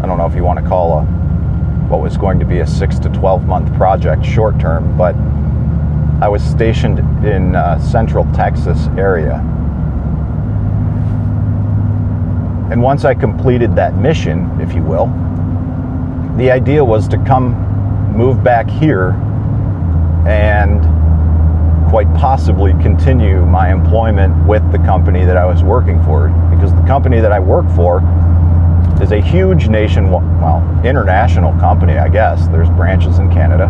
I 0.00 0.06
don't 0.06 0.16
know 0.16 0.26
if 0.26 0.36
you 0.36 0.44
want 0.44 0.60
to 0.60 0.68
call 0.68 1.00
a 1.00 1.02
what 1.88 2.00
was 2.00 2.16
going 2.16 2.38
to 2.38 2.46
be 2.46 2.60
a 2.60 2.66
six 2.66 3.00
to 3.00 3.08
12 3.08 3.46
month 3.46 3.74
project 3.74 4.24
short 4.24 4.60
term, 4.60 4.96
but 4.96 5.16
I 6.22 6.28
was 6.28 6.42
stationed 6.42 7.00
in 7.26 7.56
uh, 7.56 7.80
central 7.80 8.24
Texas 8.32 8.86
area. 8.96 9.38
And 12.70 12.80
once 12.80 13.04
I 13.04 13.12
completed 13.14 13.74
that 13.74 13.96
mission, 13.96 14.60
if 14.60 14.72
you 14.72 14.84
will, 14.84 15.06
the 16.36 16.50
idea 16.50 16.82
was 16.84 17.08
to 17.08 17.18
come 17.18 17.73
move 18.14 18.42
back 18.42 18.68
here 18.68 19.10
and 20.26 20.80
quite 21.90 22.12
possibly 22.14 22.72
continue 22.82 23.44
my 23.44 23.70
employment 23.70 24.46
with 24.46 24.62
the 24.72 24.78
company 24.78 25.24
that 25.24 25.36
I 25.36 25.44
was 25.44 25.62
working 25.62 26.02
for 26.04 26.28
because 26.50 26.74
the 26.74 26.82
company 26.82 27.20
that 27.20 27.32
I 27.32 27.38
work 27.38 27.66
for 27.74 28.00
is 29.02 29.12
a 29.12 29.20
huge 29.20 29.68
nation, 29.68 30.10
well, 30.10 30.62
international 30.84 31.52
company, 31.60 31.98
I 31.98 32.08
guess. 32.08 32.48
There's 32.48 32.70
branches 32.70 33.18
in 33.18 33.30
Canada. 33.30 33.66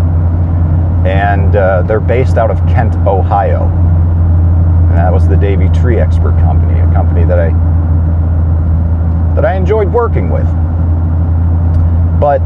And 1.06 1.56
uh, 1.56 1.82
they're 1.82 2.00
based 2.00 2.36
out 2.36 2.50
of 2.50 2.58
Kent, 2.66 2.96
Ohio. 3.06 3.64
And 4.88 4.96
that 4.96 5.12
was 5.12 5.28
the 5.28 5.36
Davey 5.36 5.68
Tree 5.70 5.98
Expert 5.98 6.32
Company, 6.40 6.80
a 6.80 6.90
company 6.92 7.24
that 7.24 7.38
I 7.38 7.50
that 9.34 9.44
I 9.44 9.54
enjoyed 9.54 9.92
working 9.92 10.30
with. 10.30 10.46
But 12.20 12.40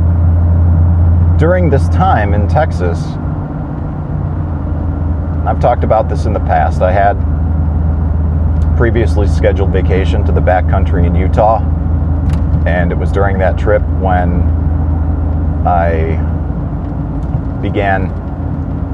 during 1.38 1.70
this 1.70 1.88
time 1.90 2.34
in 2.34 2.48
Texas, 2.48 3.00
I've 5.46 5.60
talked 5.60 5.84
about 5.84 6.08
this 6.08 6.26
in 6.26 6.32
the 6.32 6.40
past. 6.40 6.82
I 6.82 6.90
had 6.90 7.16
previously 8.76 9.28
scheduled 9.28 9.70
vacation 9.72 10.24
to 10.24 10.32
the 10.32 10.40
backcountry 10.40 11.06
in 11.06 11.14
Utah 11.14 11.60
and 12.66 12.90
it 12.90 12.96
was 12.96 13.12
during 13.12 13.38
that 13.38 13.56
trip 13.56 13.82
when 14.00 14.42
I 15.64 16.16
began 17.62 18.08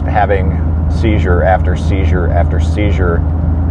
having 0.06 0.60
seizure 0.90 1.42
after 1.42 1.76
seizure 1.76 2.28
after 2.28 2.60
seizure 2.60 3.16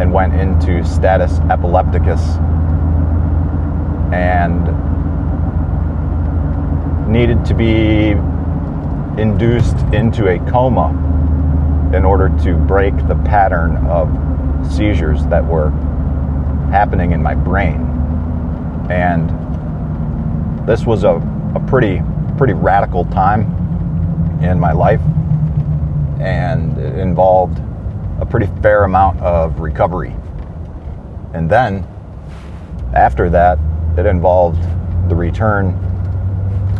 and 0.00 0.12
went 0.12 0.34
into 0.34 0.84
status 0.84 1.38
epilepticus 1.50 2.20
and 4.12 4.64
needed 7.10 7.44
to 7.44 7.54
be 7.54 8.14
induced 9.18 9.76
into 9.92 10.28
a 10.28 10.38
coma 10.50 10.90
in 11.94 12.04
order 12.04 12.28
to 12.42 12.56
break 12.56 12.96
the 13.06 13.14
pattern 13.24 13.76
of 13.86 14.08
seizures 14.72 15.24
that 15.26 15.44
were 15.44 15.70
happening 16.70 17.12
in 17.12 17.22
my 17.22 17.34
brain. 17.34 17.80
And 18.90 19.30
this 20.66 20.84
was 20.84 21.04
a, 21.04 21.16
a 21.54 21.64
pretty 21.68 22.02
pretty 22.36 22.52
radical 22.52 23.04
time 23.06 23.42
in 24.42 24.58
my 24.58 24.72
life 24.72 25.00
and 26.20 26.76
it 26.78 26.98
involved 26.98 27.60
a 28.20 28.26
pretty 28.26 28.46
fair 28.60 28.84
amount 28.84 29.20
of 29.20 29.60
recovery. 29.60 30.14
And 31.32 31.50
then 31.50 31.86
after 32.94 33.28
that, 33.30 33.58
it 33.98 34.06
involved 34.06 34.62
the 35.08 35.14
return 35.14 35.72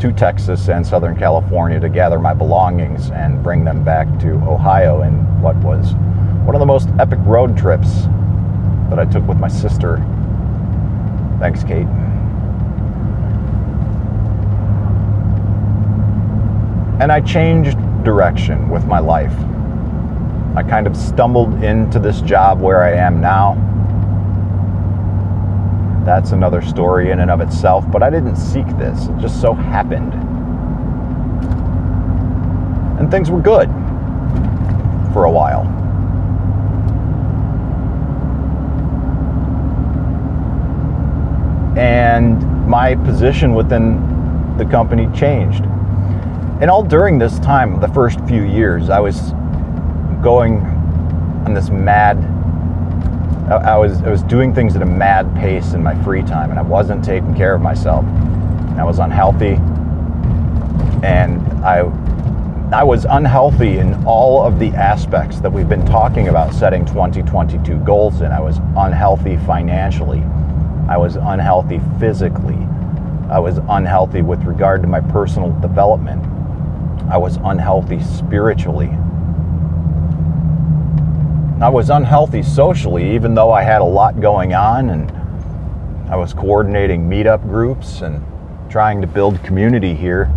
to 0.04 0.12
Texas 0.12 0.68
and 0.68 0.86
Southern 0.86 1.16
California 1.16 1.80
to 1.80 1.88
gather 1.88 2.18
my 2.18 2.34
belongings 2.34 3.08
and 3.12 3.42
bring 3.42 3.64
them 3.64 3.82
back 3.82 4.06
to 4.20 4.32
Ohio 4.46 5.00
in 5.00 5.14
what 5.40 5.56
was 5.56 5.94
one 6.44 6.54
of 6.54 6.58
the 6.58 6.66
most 6.66 6.90
epic 6.98 7.18
road 7.22 7.56
trips 7.56 8.02
that 8.90 8.98
I 8.98 9.06
took 9.06 9.26
with 9.26 9.38
my 9.38 9.48
sister. 9.48 9.96
Thanks, 11.40 11.64
Kate. 11.64 11.86
And 17.00 17.10
I 17.10 17.22
changed 17.22 17.78
direction 18.04 18.68
with 18.68 18.84
my 18.84 18.98
life. 18.98 19.32
I 20.54 20.62
kind 20.68 20.86
of 20.86 20.98
stumbled 20.98 21.64
into 21.64 21.98
this 21.98 22.20
job 22.20 22.60
where 22.60 22.82
I 22.82 22.92
am 22.92 23.22
now. 23.22 23.54
That's 26.04 26.32
another 26.32 26.60
story 26.60 27.10
in 27.10 27.20
and 27.20 27.30
of 27.30 27.40
itself, 27.40 27.84
but 27.90 28.02
I 28.02 28.10
didn't 28.10 28.36
seek 28.36 28.66
this. 28.78 29.06
It 29.06 29.18
just 29.18 29.40
so 29.40 29.54
happened. 29.54 30.14
And 32.98 33.10
things 33.10 33.30
were 33.30 33.40
good 33.40 33.68
for 35.12 35.24
a 35.24 35.30
while. 35.30 35.62
And 41.76 42.68
my 42.68 42.94
position 42.94 43.54
within 43.54 44.56
the 44.58 44.64
company 44.64 45.08
changed 45.14 45.64
and 46.60 46.70
all 46.70 46.84
during 46.84 47.18
this 47.18 47.38
time, 47.40 47.80
the 47.80 47.88
first 47.88 48.20
few 48.26 48.44
years, 48.44 48.88
I 48.88 49.00
was 49.00 49.32
going 50.22 50.60
on 51.44 51.52
this 51.52 51.68
mad. 51.68 52.16
I, 53.50 53.76
was 53.76 54.00
I 54.02 54.10
was 54.10 54.22
doing 54.22 54.54
things 54.54 54.74
at 54.74 54.82
a 54.82 54.86
mad 54.86 55.34
pace 55.36 55.74
in 55.74 55.82
my 55.82 55.94
free 56.02 56.22
time, 56.22 56.50
and 56.50 56.58
I 56.58 56.62
wasn't 56.62 57.04
taking 57.04 57.34
care 57.34 57.54
of 57.54 57.60
myself. 57.60 58.04
I 58.78 58.84
was 58.84 58.98
unhealthy, 58.98 59.58
and 61.04 61.40
I 61.62 61.82
I 62.72 62.82
was 62.82 63.04
unhealthy 63.04 63.78
in 63.78 64.02
all 64.06 64.42
of 64.44 64.58
the 64.58 64.70
aspects 64.70 65.38
that 65.40 65.52
we've 65.52 65.68
been 65.68 65.84
talking 65.84 66.28
about 66.28 66.54
setting 66.54 66.84
2022 66.86 67.76
goals 67.80 68.22
in. 68.22 68.32
I 68.32 68.40
was 68.40 68.58
unhealthy 68.76 69.36
financially. 69.36 70.22
I 70.88 70.96
was 70.96 71.16
unhealthy 71.16 71.80
physically. 72.00 72.58
I 73.30 73.38
was 73.38 73.58
unhealthy 73.68 74.22
with 74.22 74.42
regard 74.44 74.82
to 74.82 74.88
my 74.88 75.00
personal 75.00 75.52
development. 75.60 76.24
I 77.10 77.18
was 77.18 77.36
unhealthy 77.44 78.02
spiritually. 78.02 78.90
I 81.60 81.68
was 81.68 81.88
unhealthy 81.88 82.42
socially, 82.42 83.14
even 83.14 83.34
though 83.34 83.52
I 83.52 83.62
had 83.62 83.80
a 83.80 83.84
lot 83.84 84.20
going 84.20 84.54
on 84.54 84.90
and 84.90 85.10
I 86.10 86.16
was 86.16 86.34
coordinating 86.34 87.08
meetup 87.08 87.42
groups 87.42 88.00
and 88.00 88.24
trying 88.68 89.00
to 89.00 89.06
build 89.06 89.42
community 89.44 89.94
here. 89.94 90.30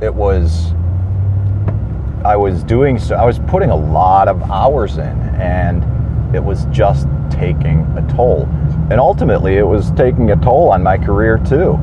It 0.00 0.14
was, 0.14 0.72
I 2.24 2.36
was 2.36 2.62
doing 2.62 2.96
so, 2.98 3.16
I 3.16 3.24
was 3.24 3.40
putting 3.40 3.70
a 3.70 3.76
lot 3.76 4.28
of 4.28 4.40
hours 4.50 4.98
in 4.98 5.18
and 5.40 5.84
it 6.34 6.42
was 6.42 6.64
just 6.66 7.08
taking 7.28 7.80
a 7.98 8.14
toll. 8.14 8.44
And 8.90 9.00
ultimately, 9.00 9.56
it 9.56 9.66
was 9.66 9.90
taking 9.92 10.30
a 10.30 10.36
toll 10.36 10.70
on 10.70 10.80
my 10.82 10.96
career 10.96 11.38
too 11.38 11.76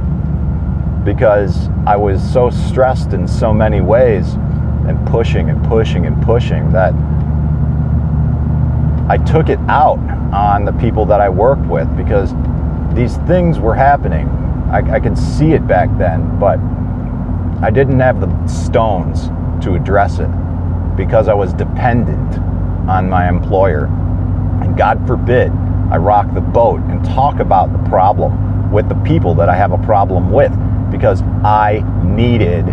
because 1.03 1.67
I 1.86 1.98
was 1.98 2.21
so 2.31 2.50
stressed 2.50 3.12
in 3.12 3.27
so 3.27 3.53
many 3.53 3.81
ways 3.81 4.36
and 4.88 5.05
pushing 5.05 5.50
and 5.50 5.63
pushing 5.65 6.05
and 6.05 6.21
pushing 6.24 6.71
that 6.71 6.93
I 9.10 9.18
took 9.18 9.50
it 9.50 9.58
out 9.68 9.98
on 10.32 10.66
the 10.66 10.72
people 10.74 11.04
that 11.08 11.20
I 11.20 11.30
worked 11.30 11.66
with 11.66 11.88
because 11.98 12.32
these 12.94 13.18
things 13.28 13.58
were 13.58 13.74
happening. 13.74 14.28
I, 14.72 14.98
I 14.98 15.00
could 15.00 15.18
see 15.18 15.54
it 15.54 15.68
back 15.68 15.89
then, 15.98 16.39
but 16.39 16.60
I 17.63 17.72
didn't 17.72 18.00
have 18.01 18.22
the 18.22 18.48
stones 18.48 19.30
to 19.66 19.74
address 19.74 20.20
it 20.20 20.30
because 20.96 21.28
I 21.28 21.34
was 21.34 21.54
dependent 21.54 22.38
on 22.88 23.10
my 23.10 23.28
employer. 23.28 23.86
And 24.62 24.78
God 24.78 25.06
forbid 25.08 25.51
I 25.89 25.98
rock 25.98 26.32
the 26.36 26.42
boat 26.42 26.80
and 26.82 27.04
talk 27.04 27.39
about 27.39 27.74
the 27.74 27.89
problem 27.89 28.72
with 28.72 28.89
the 28.89 28.96
people 28.96 29.34
that 29.36 29.50
I 29.50 29.56
have 29.56 29.72
a 29.72 29.78
problem 29.80 30.32
with 30.32 30.51
because 30.92 31.24
I 31.44 31.84
needed 32.04 32.68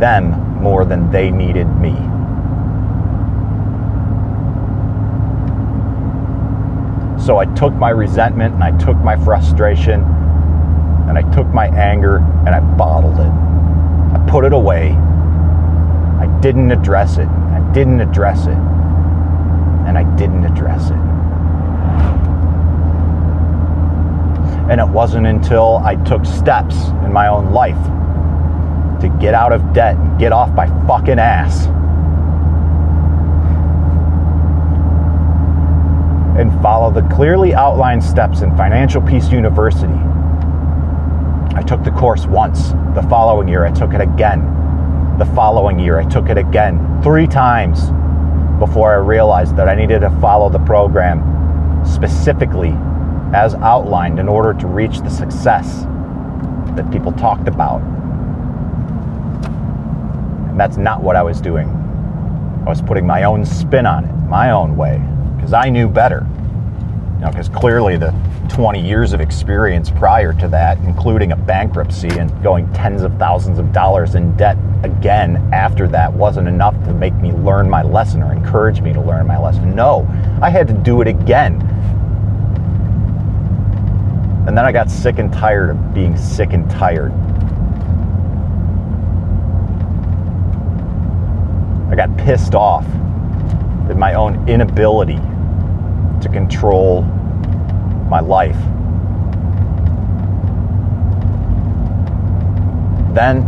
them 0.00 0.32
more 0.60 0.84
than 0.84 1.12
they 1.12 1.30
needed 1.30 1.68
me. 1.76 1.94
So 7.30 7.38
I 7.38 7.44
took 7.44 7.72
my 7.74 7.90
resentment 7.90 8.54
and 8.54 8.64
I 8.64 8.76
took 8.76 8.96
my 8.96 9.16
frustration 9.16 10.02
and 11.08 11.16
I 11.16 11.22
took 11.32 11.46
my 11.46 11.68
anger 11.68 12.16
and 12.16 12.48
I 12.48 12.58
bottled 12.58 13.20
it. 13.20 13.30
I 14.18 14.26
put 14.28 14.44
it 14.44 14.52
away. 14.52 14.88
I 14.88 16.26
didn't 16.42 16.72
address 16.72 17.18
it. 17.18 17.28
I 17.28 17.60
didn't 17.72 18.00
address 18.00 18.48
it. 18.48 18.58
And 19.86 19.96
I 19.96 20.02
didn't 20.16 20.44
address 20.44 20.90
it. 20.90 20.96
And 24.68 24.80
it 24.80 24.88
wasn't 24.88 25.28
until 25.28 25.76
I 25.84 25.94
took 26.02 26.24
steps 26.24 26.88
in 27.04 27.12
my 27.12 27.28
own 27.28 27.52
life 27.52 27.80
to 29.02 29.08
get 29.20 29.34
out 29.34 29.52
of 29.52 29.72
debt 29.72 29.94
and 29.94 30.18
get 30.18 30.32
off 30.32 30.50
my 30.50 30.66
fucking 30.88 31.20
ass. 31.20 31.68
And 36.40 36.50
follow 36.62 36.90
the 36.90 37.02
clearly 37.14 37.52
outlined 37.52 38.02
steps 38.02 38.40
in 38.40 38.56
Financial 38.56 39.02
Peace 39.02 39.30
University. 39.30 39.92
I 41.54 41.62
took 41.66 41.84
the 41.84 41.90
course 41.90 42.24
once. 42.24 42.70
The 42.94 43.06
following 43.10 43.46
year, 43.46 43.66
I 43.66 43.70
took 43.70 43.92
it 43.92 44.00
again. 44.00 44.40
The 45.18 45.26
following 45.26 45.78
year, 45.78 45.98
I 45.98 46.04
took 46.08 46.30
it 46.30 46.38
again. 46.38 47.02
Three 47.02 47.26
times 47.26 47.90
before 48.58 48.90
I 48.90 48.94
realized 48.94 49.54
that 49.56 49.68
I 49.68 49.74
needed 49.74 50.00
to 50.00 50.08
follow 50.18 50.48
the 50.48 50.60
program 50.60 51.84
specifically 51.84 52.74
as 53.34 53.54
outlined 53.56 54.18
in 54.18 54.26
order 54.26 54.58
to 54.60 54.66
reach 54.66 55.00
the 55.00 55.10
success 55.10 55.82
that 56.74 56.90
people 56.90 57.12
talked 57.12 57.48
about. 57.48 57.82
And 60.48 60.58
that's 60.58 60.78
not 60.78 61.02
what 61.02 61.16
I 61.16 61.22
was 61.22 61.38
doing. 61.38 61.68
I 62.64 62.70
was 62.70 62.80
putting 62.80 63.06
my 63.06 63.24
own 63.24 63.44
spin 63.44 63.84
on 63.84 64.06
it, 64.06 64.12
my 64.26 64.52
own 64.52 64.74
way, 64.74 65.02
because 65.40 65.52
I 65.52 65.70
knew 65.70 65.88
better. 65.88 66.20
Know, 67.20 67.30
because 67.30 67.48
clearly 67.48 67.96
the 67.96 68.14
20 68.50 68.80
years 68.80 69.12
of 69.12 69.20
experience 69.20 69.90
prior 69.90 70.32
to 70.34 70.48
that, 70.48 70.78
including 70.78 71.32
a 71.32 71.36
bankruptcy 71.36 72.08
and 72.08 72.30
going 72.42 72.72
tens 72.72 73.02
of 73.02 73.16
thousands 73.18 73.58
of 73.58 73.72
dollars 73.72 74.14
in 74.14 74.36
debt 74.36 74.56
again 74.82 75.36
after 75.52 75.88
that, 75.88 76.12
wasn't 76.12 76.48
enough 76.48 76.74
to 76.84 76.94
make 76.94 77.14
me 77.14 77.32
learn 77.32 77.68
my 77.68 77.82
lesson 77.82 78.22
or 78.22 78.32
encourage 78.32 78.80
me 78.80 78.92
to 78.92 79.00
learn 79.00 79.26
my 79.26 79.38
lesson. 79.38 79.74
No, 79.74 80.06
I 80.42 80.50
had 80.50 80.68
to 80.68 80.74
do 80.74 81.00
it 81.00 81.08
again 81.08 81.60
and 84.50 84.58
then 84.58 84.64
I 84.64 84.72
got 84.72 84.90
sick 84.90 85.18
and 85.18 85.32
tired 85.32 85.70
of 85.70 85.94
being 85.94 86.16
sick 86.16 86.54
and 86.54 86.68
tired. 86.68 87.12
I 91.88 91.94
got 91.94 92.16
pissed 92.16 92.56
off 92.56 92.84
at 93.88 93.96
my 93.96 94.14
own 94.14 94.48
inability 94.48 95.20
to 96.20 96.28
control 96.28 97.02
my 98.08 98.20
life. 98.20 98.56
Then, 103.14 103.38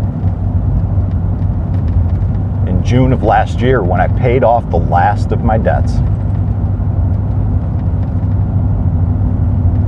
in 2.69 2.83
June 2.85 3.13
of 3.13 3.23
last 3.23 3.61
year, 3.61 3.83
when 3.83 4.01
I 4.01 4.09
paid 4.19 4.43
off 4.45 4.69
the 4.71 4.79
last 4.79 5.33
of 5.33 5.45
my 5.45 5.59
debts, 5.59 5.95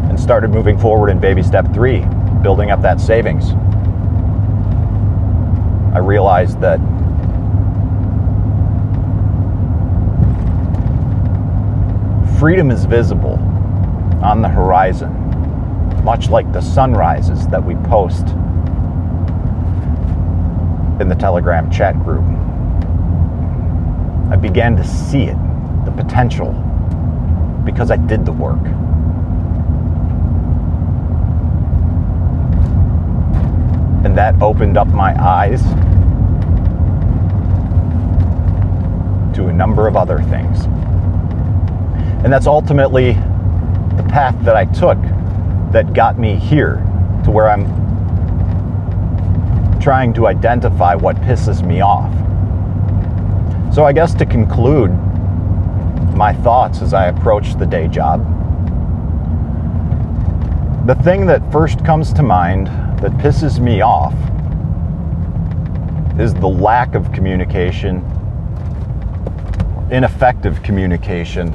and 0.09 0.21
started 0.21 0.51
moving 0.51 0.79
forward 0.79 1.11
in 1.11 1.19
baby 1.19 1.43
step 1.43 1.73
three, 1.75 2.05
building 2.43 2.71
up 2.71 2.83
that 2.83 3.01
savings. 3.01 3.53
I 5.95 5.99
realized 5.99 6.61
that 6.61 6.79
freedom 12.45 12.71
is 12.71 12.85
visible 12.85 13.39
on 14.23 14.43
the 14.43 14.49
horizon, 14.51 15.11
much 16.05 16.29
like 16.29 16.53
the 16.53 16.61
sunrises 16.61 17.49
that 17.49 17.65
we 17.65 17.75
post 17.89 18.29
in 21.01 21.09
the 21.09 21.15
Telegram 21.19 21.71
chat 21.71 21.99
group. 22.05 22.23
I 24.31 24.37
began 24.37 24.77
to 24.77 24.85
see 24.85 25.23
it, 25.23 25.39
the 25.87 25.91
potential, 25.91 26.53
because 27.65 27.91
I 27.91 27.97
did 27.97 28.27
the 28.27 28.33
work. 28.33 28.61
and 34.05 34.19
that 34.19 34.35
opened 34.43 34.77
up 34.77 34.89
my 34.89 35.15
eyes 35.19 35.63
to 39.35 39.47
a 39.47 39.53
number 39.55 39.89
of 39.89 39.97
other 39.97 40.19
things. 40.25 40.67
And 42.25 42.33
that's 42.33 42.47
ultimately 42.47 43.13
the 43.13 44.07
path 44.09 44.35
that 44.45 44.57
I 44.57 44.65
took 44.65 44.99
that 45.73 45.93
got 45.93 46.19
me 46.19 46.37
here 46.37 46.77
to 47.23 47.31
where 47.31 47.51
I'm 47.51 47.67
trying 49.79 50.15
to 50.15 50.27
identify 50.27 50.95
what 50.95 51.17
pisses 51.17 51.63
me 51.63 51.83
off. 51.83 52.11
So, 53.75 53.85
I 53.85 53.93
guess 53.93 54.15
to 54.15 54.25
conclude 54.25 54.91
my 56.17 56.33
thoughts 56.33 56.81
as 56.81 56.95
I 56.95 57.09
approach 57.09 57.59
the 57.59 57.67
day 57.67 57.89
job, 57.89 58.25
the 60.87 60.95
thing 60.95 61.27
that 61.27 61.53
first 61.53 61.85
comes 61.85 62.11
to 62.15 62.23
mind 62.23 62.69
that 63.03 63.11
pisses 63.19 63.61
me 63.61 63.83
off 63.83 64.15
is 66.19 66.33
the 66.33 66.49
lack 66.49 66.95
of 66.95 67.13
communication, 67.13 68.03
ineffective 69.91 70.63
communication 70.63 71.55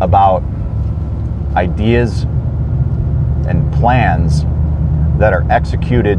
about 0.00 0.42
ideas 1.54 2.22
and 3.46 3.72
plans 3.74 4.42
that 5.18 5.32
are 5.32 5.46
executed 5.50 6.18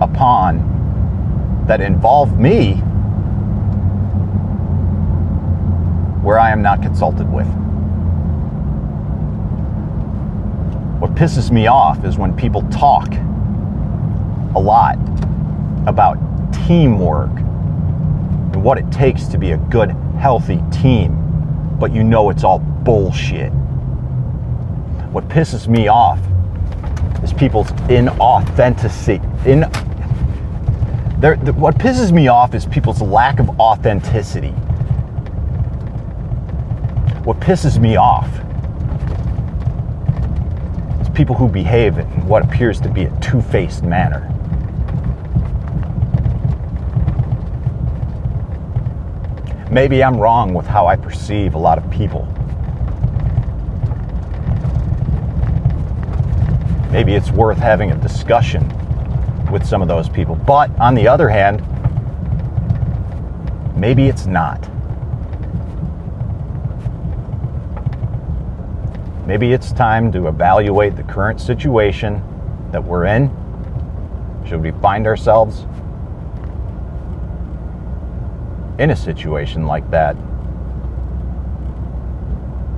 upon 0.00 0.72
that 1.66 1.80
involve 1.80 2.38
me 2.38 2.74
where 6.22 6.38
I 6.38 6.50
am 6.50 6.62
not 6.62 6.80
consulted 6.80 7.30
with. 7.30 7.46
What 11.00 11.14
pisses 11.14 11.50
me 11.50 11.66
off 11.66 12.04
is 12.04 12.16
when 12.16 12.34
people 12.34 12.62
talk 12.70 13.12
a 14.54 14.58
lot 14.58 14.96
about 15.86 16.16
teamwork 16.66 17.30
and 17.30 18.62
what 18.62 18.78
it 18.78 18.90
takes 18.90 19.26
to 19.26 19.36
be 19.36 19.50
a 19.50 19.58
good, 19.58 19.90
healthy 20.18 20.62
team, 20.70 21.23
but 21.78 21.92
you 21.92 22.04
know 22.04 22.30
it's 22.30 22.44
all 22.44 22.58
bullshit. 22.58 23.52
What 25.12 25.28
pisses 25.28 25.68
me 25.68 25.88
off 25.88 26.18
is 27.22 27.32
people's 27.32 27.68
inauthenticity. 27.88 29.22
In, 29.46 29.62
what 31.54 31.76
pisses 31.76 32.12
me 32.12 32.28
off 32.28 32.54
is 32.54 32.66
people's 32.66 33.00
lack 33.00 33.38
of 33.38 33.48
authenticity. 33.60 34.50
What 37.22 37.40
pisses 37.40 37.78
me 37.78 37.96
off 37.96 38.28
is 41.00 41.08
people 41.10 41.36
who 41.36 41.48
behave 41.48 41.98
in 41.98 42.06
what 42.26 42.44
appears 42.44 42.80
to 42.80 42.88
be 42.88 43.04
a 43.04 43.20
two 43.20 43.40
faced 43.40 43.84
manner. 43.84 44.33
Maybe 49.74 50.04
I'm 50.04 50.18
wrong 50.18 50.54
with 50.54 50.66
how 50.66 50.86
I 50.86 50.94
perceive 50.94 51.56
a 51.56 51.58
lot 51.58 51.78
of 51.78 51.90
people. 51.90 52.28
Maybe 56.92 57.14
it's 57.14 57.32
worth 57.32 57.58
having 57.58 57.90
a 57.90 57.96
discussion 57.96 58.62
with 59.50 59.66
some 59.66 59.82
of 59.82 59.88
those 59.88 60.08
people. 60.08 60.36
But 60.36 60.70
on 60.78 60.94
the 60.94 61.08
other 61.08 61.28
hand, 61.28 61.60
maybe 63.76 64.06
it's 64.06 64.26
not. 64.26 64.62
Maybe 69.26 69.52
it's 69.52 69.72
time 69.72 70.12
to 70.12 70.28
evaluate 70.28 70.94
the 70.94 71.02
current 71.02 71.40
situation 71.40 72.22
that 72.70 72.84
we're 72.84 73.06
in. 73.06 73.28
Should 74.46 74.62
we 74.62 74.70
find 74.70 75.08
ourselves 75.08 75.66
in 78.78 78.90
a 78.90 78.96
situation 78.96 79.66
like 79.66 79.88
that. 79.90 80.16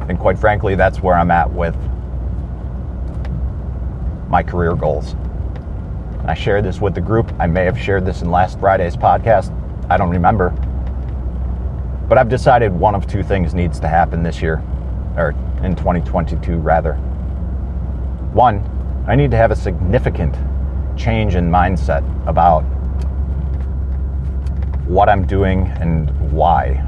And 0.08 0.18
quite 0.18 0.38
frankly, 0.38 0.74
that's 0.74 1.00
where 1.00 1.14
I'm 1.14 1.30
at 1.30 1.50
with 1.50 1.76
my 4.28 4.42
career 4.42 4.74
goals. 4.74 5.14
I 6.24 6.34
shared 6.34 6.64
this 6.64 6.80
with 6.80 6.94
the 6.94 7.00
group. 7.00 7.32
I 7.38 7.46
may 7.46 7.64
have 7.64 7.78
shared 7.78 8.04
this 8.04 8.22
in 8.22 8.30
last 8.30 8.58
Friday's 8.58 8.96
podcast. 8.96 9.52
I 9.88 9.96
don't 9.96 10.10
remember. 10.10 10.50
But 12.08 12.18
I've 12.18 12.28
decided 12.28 12.72
one 12.72 12.94
of 12.94 13.06
two 13.06 13.22
things 13.22 13.54
needs 13.54 13.80
to 13.80 13.88
happen 13.88 14.22
this 14.22 14.42
year, 14.42 14.62
or 15.16 15.34
in 15.62 15.74
2022, 15.74 16.56
rather. 16.58 16.94
One, 18.32 18.62
I 19.08 19.14
need 19.14 19.30
to 19.30 19.36
have 19.36 19.50
a 19.50 19.56
significant 19.56 20.36
change 20.96 21.34
in 21.34 21.50
mindset 21.50 22.04
about 22.26 22.64
what 24.86 25.08
I'm 25.08 25.26
doing 25.26 25.66
and 25.80 26.10
why 26.32 26.84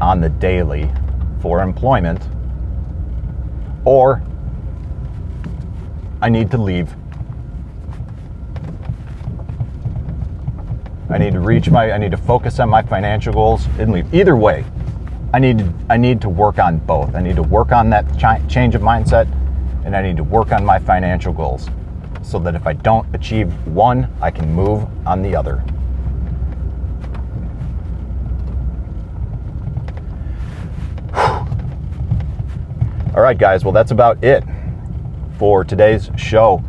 on 0.00 0.20
the 0.20 0.28
daily 0.28 0.90
for 1.40 1.60
employment, 1.60 2.22
or 3.84 4.22
I 6.20 6.28
need 6.28 6.50
to 6.52 6.58
leave. 6.58 6.94
I 11.10 11.18
need 11.18 11.32
to 11.34 11.40
reach 11.40 11.68
my, 11.68 11.92
I 11.92 11.98
need 11.98 12.12
to 12.12 12.16
focus 12.16 12.58
on 12.58 12.68
my 12.68 12.82
financial 12.82 13.32
goals 13.32 13.66
and 13.78 13.92
leave. 13.92 14.12
Either 14.14 14.36
way, 14.36 14.64
I 15.34 15.38
need 15.38 15.58
to, 15.58 15.72
I 15.90 15.96
need 15.96 16.20
to 16.22 16.28
work 16.28 16.58
on 16.58 16.78
both. 16.78 17.14
I 17.14 17.20
need 17.20 17.36
to 17.36 17.42
work 17.42 17.72
on 17.72 17.90
that 17.90 18.06
ch- 18.16 18.52
change 18.52 18.74
of 18.74 18.82
mindset 18.82 19.26
and 19.84 19.96
I 19.96 20.02
need 20.02 20.16
to 20.16 20.24
work 20.24 20.52
on 20.52 20.64
my 20.64 20.78
financial 20.78 21.32
goals 21.32 21.68
so 22.22 22.38
that 22.38 22.54
if 22.54 22.66
I 22.66 22.72
don't 22.72 23.12
achieve 23.14 23.52
one, 23.66 24.10
I 24.20 24.30
can 24.30 24.52
move 24.52 24.86
on 25.06 25.22
the 25.22 25.34
other. 25.34 25.62
All 33.14 33.20
right, 33.20 33.36
guys, 33.36 33.62
well, 33.62 33.72
that's 33.72 33.90
about 33.90 34.24
it 34.24 34.42
for 35.38 35.64
today's 35.64 36.10
show. 36.16 36.64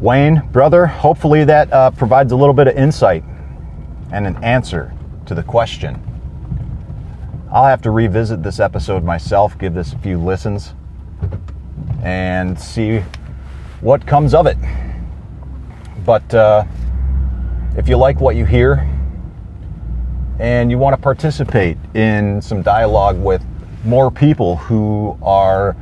Wayne, 0.00 0.40
brother, 0.50 0.86
hopefully 0.86 1.44
that 1.44 1.70
uh, 1.70 1.90
provides 1.90 2.32
a 2.32 2.36
little 2.36 2.54
bit 2.54 2.68
of 2.68 2.74
insight 2.74 3.22
and 4.12 4.26
an 4.26 4.42
answer 4.42 4.94
to 5.26 5.34
the 5.34 5.42
question. 5.42 6.00
I'll 7.52 7.66
have 7.66 7.82
to 7.82 7.90
revisit 7.90 8.42
this 8.42 8.60
episode 8.60 9.04
myself, 9.04 9.58
give 9.58 9.74
this 9.74 9.92
a 9.92 9.98
few 9.98 10.18
listens, 10.18 10.72
and 12.02 12.58
see 12.58 13.00
what 13.82 14.06
comes 14.06 14.32
of 14.32 14.46
it. 14.46 14.56
But 16.06 16.32
uh, 16.32 16.64
if 17.76 17.90
you 17.90 17.98
like 17.98 18.22
what 18.22 18.36
you 18.36 18.46
hear 18.46 18.90
and 20.38 20.70
you 20.70 20.78
want 20.78 20.96
to 20.96 21.02
participate 21.02 21.76
in 21.92 22.40
some 22.40 22.62
dialogue 22.62 23.18
with 23.18 23.44
more 23.86 24.10
people 24.10 24.56
who 24.56 25.16
are 25.22 25.76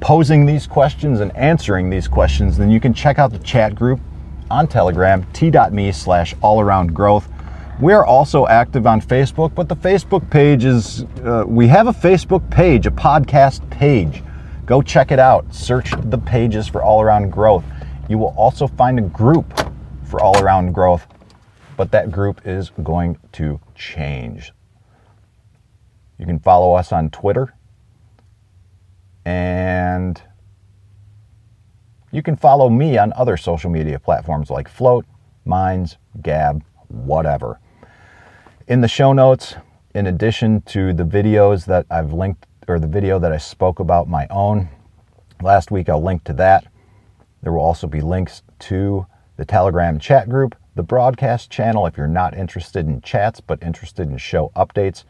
posing 0.00 0.44
these 0.44 0.66
questions 0.66 1.20
and 1.20 1.34
answering 1.36 1.88
these 1.88 2.08
questions, 2.08 2.58
then 2.58 2.70
you 2.70 2.80
can 2.80 2.92
check 2.92 3.18
out 3.18 3.30
the 3.30 3.38
chat 3.38 3.74
group 3.74 4.00
on 4.50 4.66
Telegram, 4.66 5.24
t.me 5.32 5.92
slash 5.92 6.34
all 6.42 6.60
around 6.60 6.92
growth. 6.92 7.28
We're 7.80 8.04
also 8.04 8.46
active 8.46 8.86
on 8.86 9.00
Facebook, 9.00 9.54
but 9.54 9.68
the 9.68 9.76
Facebook 9.76 10.28
page 10.30 10.64
is, 10.64 11.04
uh, 11.24 11.44
we 11.46 11.68
have 11.68 11.86
a 11.86 11.92
Facebook 11.92 12.48
page, 12.50 12.86
a 12.86 12.90
podcast 12.90 13.68
page. 13.70 14.22
Go 14.66 14.82
check 14.82 15.10
it 15.10 15.18
out. 15.18 15.52
Search 15.54 15.92
the 16.04 16.18
pages 16.18 16.68
for 16.68 16.82
all 16.82 17.00
around 17.00 17.30
growth. 17.30 17.64
You 18.08 18.18
will 18.18 18.34
also 18.36 18.66
find 18.66 18.98
a 18.98 19.02
group 19.02 19.58
for 20.04 20.20
all 20.20 20.38
around 20.42 20.72
growth, 20.72 21.06
but 21.76 21.90
that 21.92 22.10
group 22.10 22.42
is 22.44 22.70
going 22.82 23.18
to 23.32 23.60
change. 23.74 24.52
You 26.22 26.26
can 26.26 26.38
follow 26.38 26.74
us 26.74 26.92
on 26.92 27.10
Twitter 27.10 27.52
and 29.24 30.22
you 32.12 32.22
can 32.22 32.36
follow 32.36 32.70
me 32.70 32.96
on 32.96 33.12
other 33.14 33.36
social 33.36 33.70
media 33.70 33.98
platforms 33.98 34.48
like 34.48 34.68
Flote, 34.68 35.04
Minds, 35.44 35.98
Gab, 36.22 36.62
whatever. 36.86 37.58
In 38.68 38.82
the 38.82 38.86
show 38.86 39.12
notes, 39.12 39.56
in 39.96 40.06
addition 40.06 40.60
to 40.66 40.92
the 40.92 41.02
videos 41.02 41.64
that 41.64 41.86
I've 41.90 42.12
linked, 42.12 42.46
or 42.68 42.78
the 42.78 42.86
video 42.86 43.18
that 43.18 43.32
I 43.32 43.38
spoke 43.38 43.80
about 43.80 44.08
my 44.08 44.28
own 44.30 44.68
last 45.42 45.72
week, 45.72 45.88
I'll 45.88 46.00
link 46.00 46.22
to 46.22 46.34
that. 46.34 46.68
There 47.42 47.52
will 47.52 47.62
also 47.62 47.88
be 47.88 48.00
links 48.00 48.44
to 48.60 49.06
the 49.38 49.44
Telegram 49.44 49.98
chat 49.98 50.28
group, 50.28 50.54
the 50.76 50.84
broadcast 50.84 51.50
channel 51.50 51.84
if 51.84 51.96
you're 51.96 52.06
not 52.06 52.38
interested 52.38 52.86
in 52.86 53.00
chats 53.00 53.40
but 53.40 53.60
interested 53.60 54.08
in 54.08 54.18
show 54.18 54.52
updates, 54.54 55.02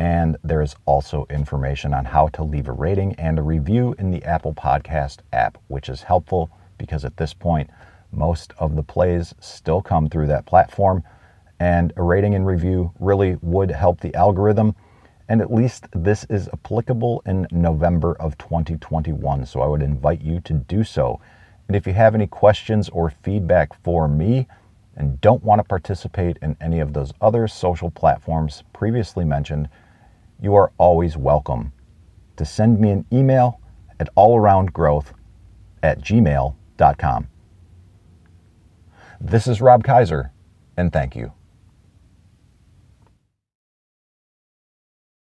and 0.00 0.38
there 0.42 0.62
is 0.62 0.74
also 0.86 1.26
information 1.28 1.92
on 1.92 2.06
how 2.06 2.26
to 2.28 2.42
leave 2.42 2.68
a 2.68 2.72
rating 2.72 3.14
and 3.16 3.38
a 3.38 3.42
review 3.42 3.94
in 3.98 4.10
the 4.10 4.24
Apple 4.24 4.54
Podcast 4.54 5.18
app, 5.30 5.58
which 5.68 5.90
is 5.90 6.04
helpful 6.04 6.50
because 6.78 7.04
at 7.04 7.18
this 7.18 7.34
point, 7.34 7.68
most 8.10 8.54
of 8.56 8.76
the 8.76 8.82
plays 8.82 9.34
still 9.40 9.82
come 9.82 10.08
through 10.08 10.26
that 10.28 10.46
platform. 10.46 11.02
And 11.58 11.92
a 11.98 12.02
rating 12.02 12.34
and 12.34 12.46
review 12.46 12.92
really 12.98 13.36
would 13.42 13.70
help 13.70 14.00
the 14.00 14.14
algorithm. 14.14 14.74
And 15.28 15.42
at 15.42 15.52
least 15.52 15.86
this 15.92 16.24
is 16.30 16.48
applicable 16.50 17.22
in 17.26 17.46
November 17.50 18.14
of 18.14 18.38
2021. 18.38 19.44
So 19.44 19.60
I 19.60 19.66
would 19.66 19.82
invite 19.82 20.22
you 20.22 20.40
to 20.40 20.54
do 20.54 20.82
so. 20.82 21.20
And 21.68 21.76
if 21.76 21.86
you 21.86 21.92
have 21.92 22.14
any 22.14 22.26
questions 22.26 22.88
or 22.88 23.10
feedback 23.10 23.74
for 23.82 24.08
me 24.08 24.48
and 24.96 25.20
don't 25.20 25.44
want 25.44 25.58
to 25.58 25.64
participate 25.64 26.38
in 26.40 26.56
any 26.58 26.80
of 26.80 26.94
those 26.94 27.12
other 27.20 27.46
social 27.46 27.90
platforms 27.90 28.64
previously 28.72 29.26
mentioned, 29.26 29.68
you 30.40 30.54
are 30.54 30.72
always 30.78 31.16
welcome 31.16 31.72
to 32.36 32.44
send 32.44 32.80
me 32.80 32.90
an 32.90 33.04
email 33.12 33.60
at 33.98 34.08
allaroundgrowth 34.16 35.12
at 35.82 36.00
gmail.com. 36.00 37.28
This 39.20 39.46
is 39.46 39.60
Rob 39.60 39.84
Kaiser, 39.84 40.32
and 40.76 40.92
thank 40.92 41.14
you. 41.14 41.32